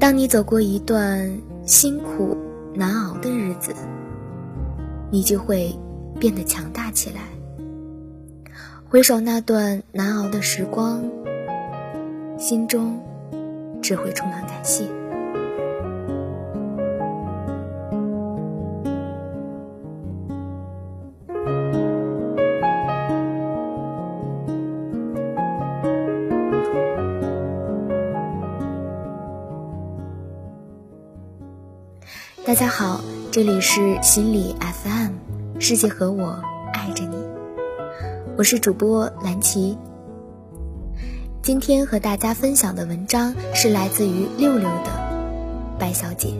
[0.00, 1.30] 当你走过一段
[1.66, 2.34] 辛苦
[2.74, 3.74] 难熬的日子，
[5.10, 5.78] 你就会
[6.18, 7.20] 变得强大起来。
[8.88, 11.04] 回首那段难熬的时光，
[12.38, 12.98] 心中
[13.82, 14.99] 只会充满感谢。
[32.60, 33.00] 大家好，
[33.32, 36.38] 这里是心理 FM，世界和我
[36.74, 37.16] 爱着你，
[38.36, 39.78] 我是主播蓝琪。
[41.40, 44.90] 今天和大家分享的文章是来自于六六的
[45.78, 46.34] 白小姐。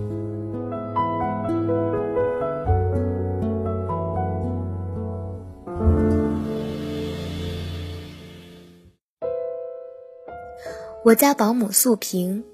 [11.02, 12.44] 我家保姆素萍。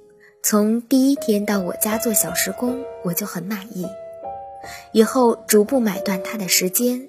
[0.49, 3.85] 从第一天到我家做小时工，我就很满意。
[4.93, 7.09] 以后逐步买断他的时间，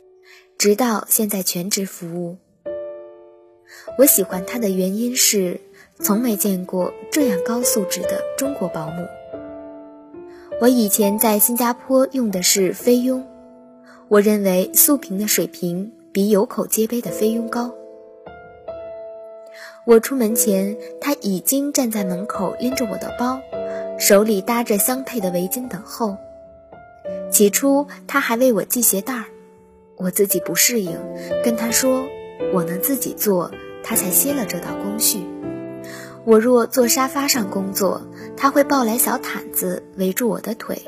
[0.58, 2.38] 直到现在全职服务。
[4.00, 5.62] 我喜欢他的原因是，
[6.00, 9.06] 从没见过这样高素质的中国保姆。
[10.60, 13.24] 我以前在新加坡用的是菲佣，
[14.08, 17.72] 我认为素萍的水平比有口皆碑的菲佣高。
[19.86, 23.40] 我出门前，他已经站在门口拎着我的包，
[23.98, 26.18] 手里搭着相配的围巾等候。
[27.32, 29.26] 起初他还为我系鞋带儿，
[29.96, 30.98] 我自己不适应，
[31.44, 32.06] 跟他说
[32.54, 33.52] 我能自己做，
[33.84, 35.26] 他才歇了这道工序。
[36.26, 38.02] 我若坐沙发上工作，
[38.36, 40.82] 他会抱来小毯子围住我的腿，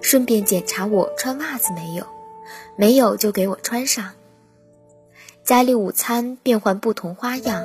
[0.00, 2.06] 顺便检查我穿袜子没有，
[2.76, 4.12] 没有就给我穿上。
[5.42, 7.64] 家里午餐变换不同花样。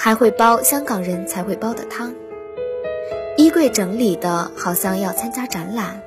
[0.00, 2.14] 还会煲香港人才会煲的汤，
[3.36, 6.00] 衣柜整理的好像要参加展览，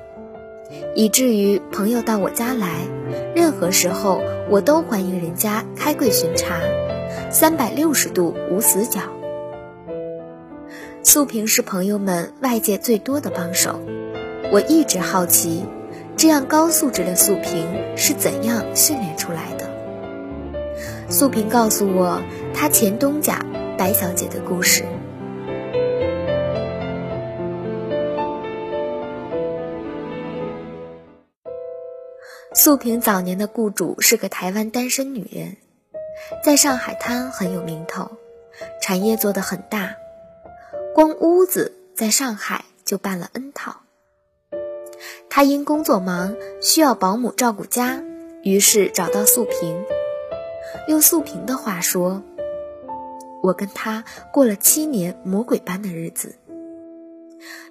[0.94, 2.86] 以至于朋友到我家来，
[3.36, 6.54] 任何时候我都欢迎人家开柜巡查，
[7.30, 9.02] 三百六十度无死角。
[11.02, 13.78] 素萍是朋友们外界最多的帮手，
[14.50, 15.66] 我一直好奇，
[16.16, 17.68] 这样高素质的素萍
[17.98, 19.66] 是怎样训练出来的。
[21.10, 22.22] 素萍告诉我，
[22.54, 23.44] 她前东家。
[23.76, 24.84] 白小姐的故事。
[32.54, 35.56] 素萍早年的雇主是个台湾单身女人，
[36.44, 38.10] 在上海滩很有名头，
[38.80, 39.96] 产业做得很大，
[40.94, 43.80] 光屋子在上海就办了 N 套。
[45.30, 48.02] 她因工作忙，需要保姆照顾家，
[48.42, 49.82] 于是找到素萍。
[50.88, 52.22] 用素萍的话说。
[53.42, 56.36] 我跟他过了七年魔鬼般的日子。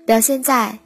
[0.06, 0.80] 表现在，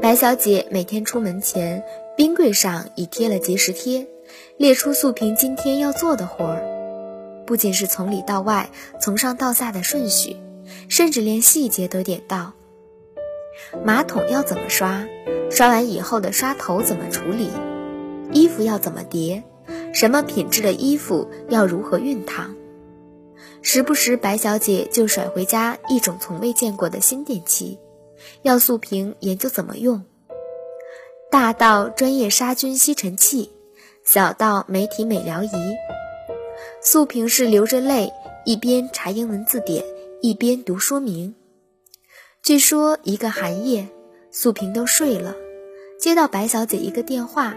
[0.00, 1.84] 白小姐每天出门前，
[2.16, 4.08] 冰柜上已贴了节食贴，
[4.56, 7.44] 列出素萍今天要做的活儿。
[7.46, 8.70] 不仅是从里到外、
[9.00, 10.36] 从上到下的顺序，
[10.88, 12.54] 甚至连细节都点到：
[13.84, 15.06] 马桶要怎么刷，
[15.50, 17.50] 刷完以后的刷头怎么处理，
[18.32, 19.44] 衣服要怎么叠，
[19.92, 22.56] 什么品质的衣服要如何熨烫。
[23.62, 27.78] 时不时，白小姐就甩回家一种从未见过的新电器，
[28.42, 30.04] 要素萍研究怎么用。
[31.30, 33.52] 大到专业杀菌吸尘器，
[34.04, 35.48] 小到媒体美疗仪，
[36.82, 38.12] 素萍是流着泪
[38.44, 39.84] 一边查英文字典
[40.20, 41.34] 一边读说明。
[42.42, 43.88] 据说一个寒夜，
[44.32, 45.36] 素萍都睡了，
[46.00, 47.54] 接到白小姐一个电话，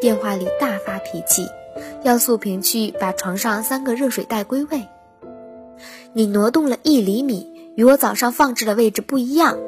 [0.00, 1.44] 电话里大发脾气，
[2.04, 4.80] 要素萍去把床上三个热水袋归位。
[6.16, 9.58] 你挪动了一厘米，与我早上放置的位置不一样。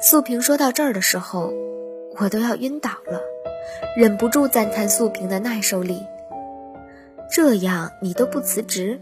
[0.00, 1.52] 素萍说到这儿的时候，
[2.18, 3.20] 我都要晕倒了，
[3.96, 6.00] 忍不住赞叹素萍的耐受力。
[7.30, 9.00] 这样你都不辞职？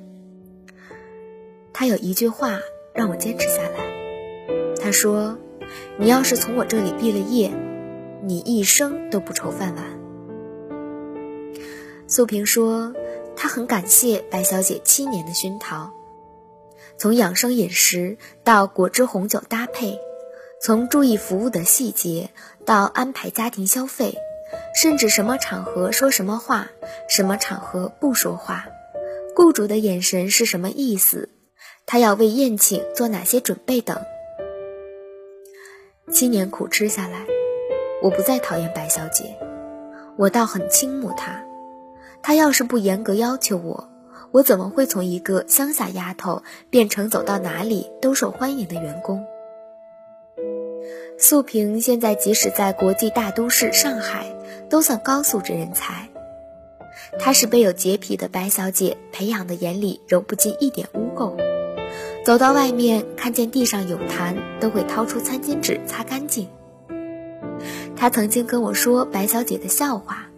[1.72, 2.58] 他有一句话
[2.92, 5.38] 让我坚持下来，他说
[5.96, 7.50] ：“你要是从我这里毕了业，
[8.22, 9.84] 你一生都不愁饭碗。”
[12.06, 12.92] 素萍说。
[13.42, 15.90] 他很感谢白小姐七年的熏陶，
[16.98, 19.98] 从养生饮食到果汁红酒搭配，
[20.62, 22.28] 从注意服务的细节
[22.66, 24.18] 到安排家庭消费，
[24.78, 26.68] 甚至什么场合说什么话，
[27.08, 28.66] 什么场合不说话，
[29.34, 31.30] 雇主的眼神是什么意思，
[31.86, 33.98] 他要为宴请做哪些准备等。
[36.12, 37.24] 七年苦吃下来，
[38.02, 39.34] 我不再讨厌白小姐，
[40.18, 41.42] 我倒很倾慕她。
[42.22, 43.88] 他要是不严格要求我，
[44.30, 49.24] 我怎么会从一个乡下丫头变成走到哪里都受欢迎的员工？
[51.18, 54.34] 素萍现在即使在国际大都市上海，
[54.70, 56.08] 都算高素质人才。
[57.18, 61.36] 她是被有洁癖的白小姐培养的，眼里揉不进一点污垢。
[62.24, 66.48] 走到外面，看见地上有痰，都会掏出餐巾纸擦干净。
[67.96, 70.29] 她曾经跟我说白小姐的笑话：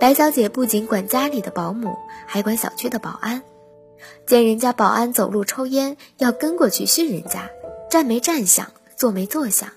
[0.00, 1.94] 白小姐不仅管家里的保姆，
[2.26, 3.42] 还管小区的保安。
[4.26, 7.50] 见人家保安走路抽烟，要跟过去训人家，
[7.90, 9.68] 站没站响，坐没坐响。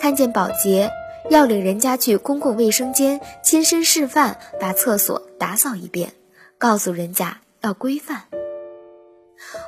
[0.00, 0.90] 看见保洁。
[1.28, 6.12] 要领人家去公共卫生间亲身示范，把厕所打扫一遍，
[6.56, 8.22] 告诉人家要规范。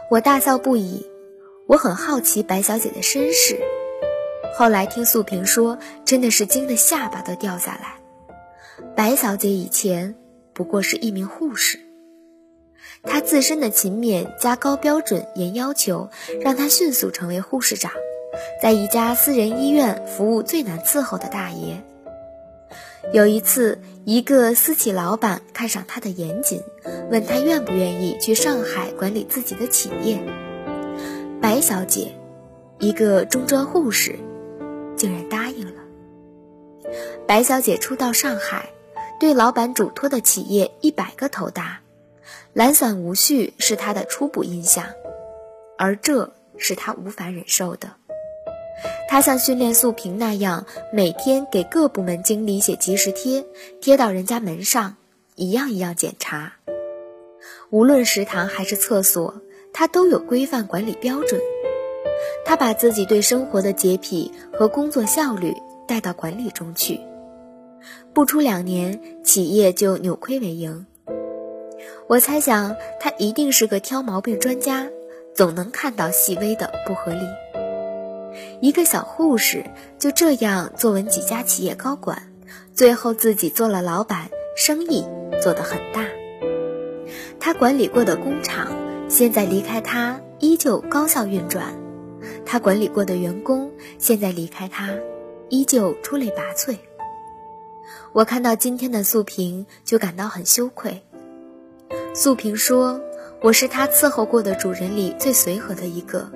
[0.08, 1.04] 我大笑不已，
[1.66, 3.58] 我很好奇白小姐的身世。
[4.56, 7.96] 后来听素萍说，真的是惊得下巴都掉下来。
[8.96, 10.14] 白小姐以前
[10.52, 11.78] 不过是一名护士，
[13.02, 16.10] 她自身的勤勉加高标准严要求，
[16.40, 17.92] 让她迅速成为护士长。
[18.62, 21.82] 在一家私人医院服务最难伺候的大爷。
[23.12, 26.62] 有一次，一个私企老板看上他的严谨，
[27.10, 30.20] 问他愿不愿意去上海管理自己的企业。
[31.40, 32.12] 白小姐，
[32.78, 34.18] 一个中专护士，
[34.96, 35.87] 竟然答应了。
[37.26, 38.70] 白小姐初到上海，
[39.20, 41.80] 对老板嘱托的企业一百个头大，
[42.52, 44.84] 懒散无序是她的初步印象，
[45.76, 47.90] 而这是她无法忍受的。
[49.08, 53.44] 她像训练素萍那样，每天给各部门经理写及时贴，
[53.80, 54.96] 贴到人家门上，
[55.34, 56.54] 一样一样检查。
[57.70, 59.42] 无论食堂还是厕所，
[59.72, 61.40] 她都有规范管理标准。
[62.44, 65.54] 她把自己对生活的洁癖和工作效率
[65.88, 67.00] 带到管理中去，
[68.12, 70.86] 不出两年，企业就扭亏为盈。
[72.06, 74.86] 我猜想，他一定是个挑毛病专家，
[75.34, 77.20] 总能看到细微的不合理。
[78.60, 79.64] 一个小护士
[79.98, 82.30] 就这样做稳几家企业高管，
[82.74, 85.06] 最后自己做了老板，生意
[85.42, 86.04] 做得很大。
[87.40, 88.68] 他管理过的工厂，
[89.08, 91.64] 现在离开他依旧高效运转；
[92.44, 94.90] 他管理过的员工，现在离开他
[95.48, 96.76] 依旧出类拔萃。
[98.12, 101.02] 我看到今天的素萍，就感到很羞愧。
[102.14, 103.00] 素萍说
[103.42, 106.30] ：“我是他伺候过的主人里最随和的一个，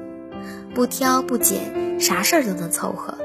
[0.75, 3.17] 不挑不拣。”啥事儿都能凑合，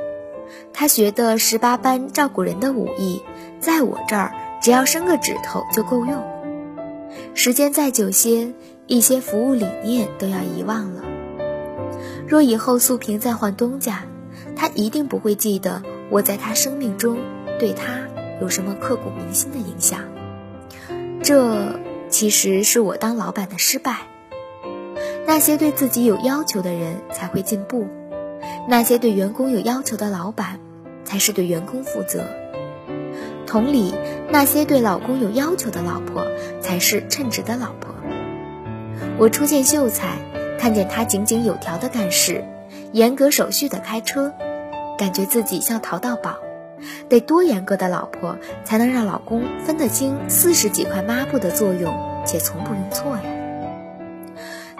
[0.71, 3.23] 他学的十八般照顾人的武艺，
[3.59, 4.31] 在我这儿
[4.61, 6.23] 只要伸个指头就够用。
[7.33, 8.53] 时间再久些，
[8.85, 11.01] 一些服务理念都要遗忘了。
[12.27, 14.03] 若以后素萍再换东家，
[14.57, 17.19] 他一定不会记得我在他生命中
[17.59, 18.01] 对他
[18.41, 20.01] 有什么刻骨铭心的影响。
[21.21, 23.99] 这其实是我当老板的失败。
[25.25, 27.87] 那些对自己有要求的人才会进步。
[28.69, 30.59] 那些对员工有要求的老板，
[31.03, 32.25] 才是对员工负责。
[33.45, 33.93] 同理，
[34.29, 36.25] 那些对老公有要求的老婆，
[36.61, 37.95] 才是称职的老婆。
[39.17, 40.17] 我初见秀才，
[40.59, 42.43] 看见他井井有条的干事，
[42.91, 44.33] 严格手续的开车，
[44.97, 46.35] 感觉自己像淘到宝。
[47.09, 51.91] 得多严格的老婆，才能让老公分得清四十几块抹布的作用，
[52.25, 53.21] 且从不认错呀？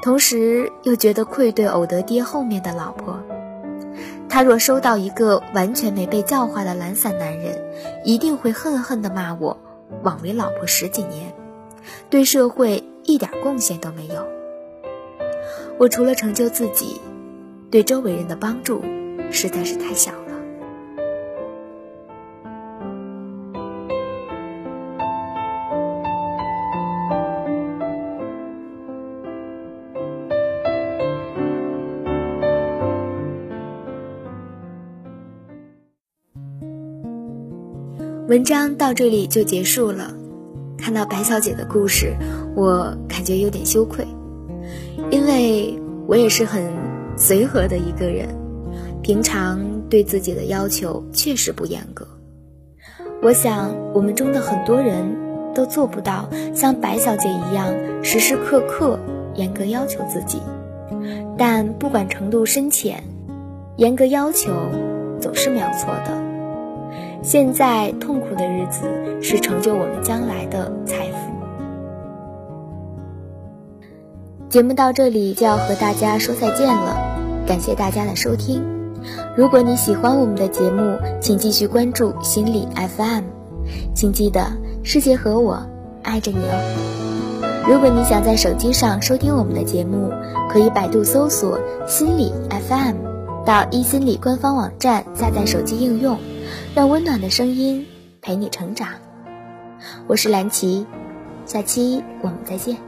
[0.03, 3.19] 同时又觉得愧对偶得爹后面的老婆。
[4.29, 7.59] 他若收到一个完全没被教化的懒散男人，
[8.03, 9.57] 一定会恨恨地骂我，
[10.03, 11.33] 枉为老婆十几年，
[12.11, 14.27] 对社会一点贡献都没有。
[15.79, 17.01] 我除了成就自己，
[17.71, 18.83] 对周围人的帮助
[19.31, 20.17] 实在是太小了。
[38.27, 40.13] 文章到这里就结束了。
[40.77, 42.13] 看到白小姐的故事，
[42.55, 44.05] 我感觉有点羞愧，
[45.09, 46.71] 因为我也是很
[47.17, 48.27] 随和的一个人，
[49.07, 52.05] 平常对自己的要求确实不严格。
[53.23, 55.15] 我想我们中的很多人
[55.55, 57.73] 都做不到像白小姐一样
[58.03, 58.99] 时时刻刻
[59.33, 60.41] 严格要求自己，
[61.37, 63.01] 但不管程度深浅，
[63.77, 64.51] 严格要求
[65.21, 66.21] 总是没有错的。
[67.23, 71.31] 现在痛苦的日子是成就我们将来的财富。
[74.49, 76.97] 节目到这里就要和大家说再见了，
[77.47, 78.76] 感谢大家的收听。
[79.35, 83.23] 如果你喜欢我们的节目，请继续关注心理 FM，
[83.95, 84.51] 请记得
[84.83, 85.65] 世界和我
[86.03, 87.65] 爱着你哦。
[87.67, 90.11] 如果你想在手机上收听我们的节目，
[90.49, 92.95] 可以百度搜索心理 FM。
[93.45, 96.17] 到一心理官方网站下载手机应用，
[96.75, 97.85] 让温暖的声音
[98.21, 98.89] 陪你成长。
[100.07, 100.85] 我是蓝琪，
[101.45, 102.86] 下期我们再见。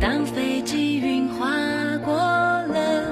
[0.00, 1.46] 当飞机云划
[2.02, 3.04] 过了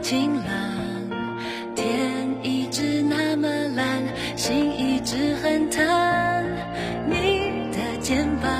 [0.00, 4.02] 晴朗天一直那么蓝
[4.36, 5.84] 心一直很疼
[7.06, 8.50] 你的肩膀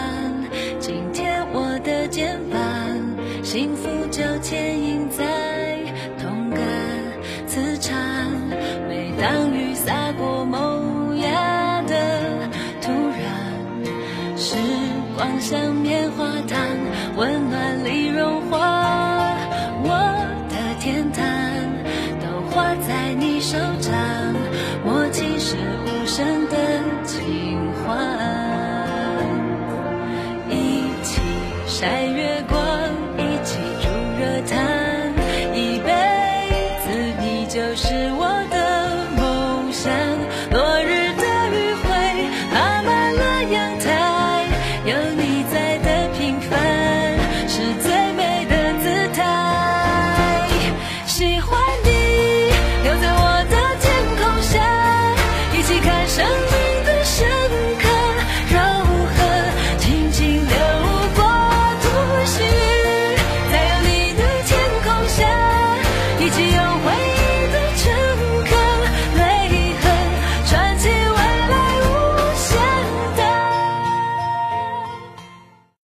[0.78, 2.60] 紧贴我的肩膀
[3.42, 5.76] 幸福就牵引在
[6.18, 6.56] 同个
[7.48, 7.98] 磁场。
[8.88, 10.61] 每当雨洒过某
[31.82, 32.61] 在月光